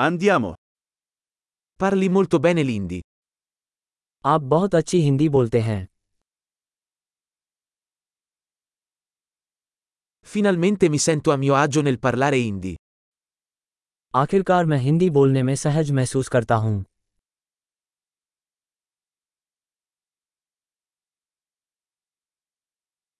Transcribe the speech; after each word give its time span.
Andiamo. 0.00 0.54
Parli 1.74 2.08
molto 2.08 2.38
bene 2.38 2.62
l'indi. 2.62 3.00
आप 4.32 4.40
बहुत 4.52 4.74
अच्छी 4.74 5.00
हिंदी 5.02 5.28
बोलते 5.36 5.60
हैं 5.60 5.80
Finalmente 10.34 10.88
mi 10.88 10.98
sento 10.98 11.32
a 11.32 11.36
mio 11.36 11.54
agio 11.64 11.82
nel 11.82 11.98
parlare 11.98 12.36
hindi. 12.36 12.74
आखिरकार 14.22 14.66
मैं 14.66 14.78
हिंदी 14.86 15.10
बोलने 15.18 15.42
में 15.42 15.54
सहज 15.66 15.90
महसूस 16.00 16.28
करता 16.36 16.54
हूँ 16.66 16.84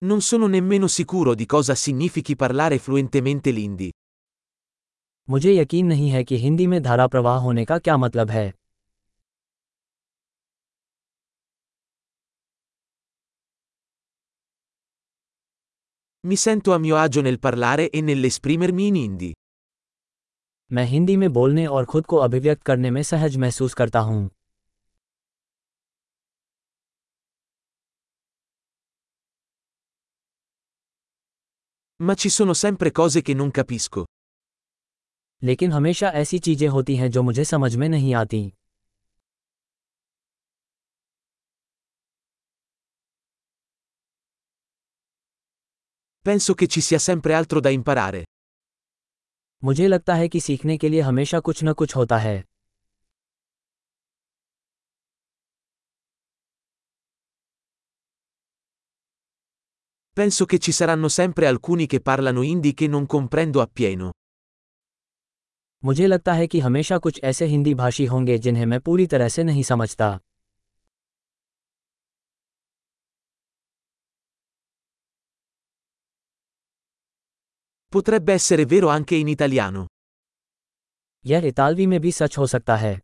Non 0.09 0.21
sono 0.21 0.47
nemmeno 0.47 0.87
sicuro 0.87 1.35
di 1.35 1.45
cosa 1.45 1.75
significhi 1.75 2.35
parlare 2.35 2.77
fluentemente 2.79 3.51
l'indi. 3.51 3.91
मुझे 5.29 5.53
यकीन 5.53 5.85
नहीं 5.85 6.09
है 6.09 6.23
कि 6.23 6.37
हिंदी 6.37 6.67
में 6.67 6.81
धारा 6.83 7.07
प्रवाह 7.07 7.37
होने 7.39 7.65
का 7.65 7.77
क्या 7.79 7.97
मतलब 7.97 8.29
है 8.29 8.51
Mi 16.23 16.35
sento 16.35 16.73
a 16.73 16.79
mio 16.79 16.97
agio 17.01 17.21
nel 17.21 17.37
parlare 17.39 17.85
e 17.99 18.01
nell'esprimermi 18.01 18.87
in 18.87 18.95
hindi. 18.95 19.31
मैं 20.71 20.85
हिंदी 20.85 21.17
में 21.17 21.31
बोलने 21.33 21.65
और 21.65 21.85
खुद 21.85 22.05
को 22.05 22.17
अभिव्यक्त 22.17 22.63
करने 22.63 22.91
में 22.91 23.01
सहज 23.03 23.37
महसूस 23.37 23.73
करता 23.73 23.99
हूँ 23.99 24.29
Ma 31.99 32.15
ci 32.15 32.29
sono 32.29 32.53
sempre 32.53 32.91
cose 32.91 33.21
che 33.21 33.33
non 33.33 33.51
capisco. 33.51 34.05
लेकिन 35.43 35.71
हमेशा 35.71 36.09
ऐसी 36.21 36.39
चीज़ें 36.39 36.67
होती 36.67 36.95
हैं 36.95 37.09
जो 37.11 37.23
मुझे 37.23 37.43
समझ 37.45 37.75
में 37.75 37.89
नहीं 37.89 38.13
आती 38.15 38.51
Penso 46.25 46.53
che 46.53 46.67
ci 46.67 46.81
sia 46.81 46.99
sempre 46.99 47.33
altro 47.33 47.59
da 47.59 47.69
imparare. 47.69 48.23
मुझे 49.63 49.87
लगता 49.87 50.15
है 50.15 50.27
कि 50.27 50.39
सीखने 50.39 50.77
के 50.77 50.89
लिए 50.89 51.01
हमेशा 51.01 51.39
कुछ 51.47 51.63
न 51.63 51.73
कुछ 51.73 51.95
होता 51.95 52.17
है 52.17 52.43
Penso 60.19 60.45
che 60.45 60.57
ci 60.59 60.71
saranno 60.71 61.07
sempre 61.07 61.47
alcuni 61.47 61.85
che 61.87 62.01
parlano 62.01 62.41
hindi 62.41 62.73
che 62.73 62.87
non 62.87 63.05
comprendo 63.05 63.61
appieno. 63.61 64.11
मुझे 65.83 66.07
लगता 66.07 66.33
है 66.33 66.47
कि 66.47 66.59
हमेशा 66.59 66.97
कुछ 66.97 67.19
ऐसे 67.23 67.45
हिंदी 67.45 67.73
भाषी 67.73 68.05
होंगे 68.05 68.37
जिन्हें 68.37 68.65
मैं 68.65 68.79
पूरी 68.79 69.05
तरह 69.07 69.27
से 69.29 69.43
नहीं 69.43 69.63
समझता 69.63 70.19
Potrebbe 77.91 78.33
essere 78.33 78.65
vero 78.65 78.89
anche 78.95 79.15
in 79.19 79.29
italiano. 79.35 79.85
यह 81.25 81.45
इतालवी 81.47 81.85
में 81.87 81.99
भी 82.01 82.11
सच 82.11 82.37
हो 82.37 82.45
सकता 82.47 82.75
है 82.77 82.99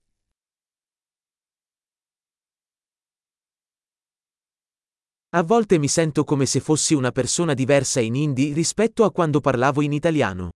A 5.33 5.41
volte 5.43 5.79
mi 5.79 5.87
sento 5.87 6.23
come 6.23 6.45
se 6.45 6.59
fossi 6.59 6.93
una 6.93 7.11
persona 7.11 7.53
diversa 7.53 7.99
in 7.99 8.15
hindi 8.15 8.53
rispetto 8.53 9.03
a 9.03 9.11
quando 9.11 9.41
parlavo 9.41 9.81
in 9.81 9.93
italiano. 9.93 10.49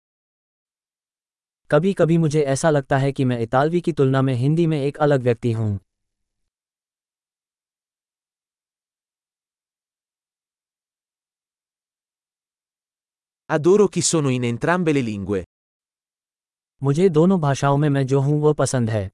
कभी 1.72 1.94
कभी 1.94 2.18
मुझे 2.18 2.42
ऐसा 2.42 2.70
लगता 2.70 2.98
है 2.98 3.12
कि 3.12 3.26
मैं 3.26 3.40
इतालवी 3.40 3.82
की 3.82 3.92
तुलना 3.92 4.22
में 4.22 4.34
हिंदी 4.34 4.68
में 4.68 4.82
एक 4.82 4.98
अलग 4.98 5.22
व्यक्ति 5.22 5.52
हूँ 5.52 5.80
Adoro 13.50 13.88
chi 13.88 14.02
sono 14.02 14.30
in 14.30 14.44
entrambe 14.44 14.94
le 14.94 15.02
lingue. 15.04 15.44
मुझे 16.84 17.10
दोनों 17.10 17.40
भाषाओं 17.42 17.78
में 17.78 17.90
मैं 17.90 18.08
जो 18.08 18.20
हूँ 18.20 18.42
वो 18.42 18.54
पसंद 18.54 18.90
है 18.90 19.12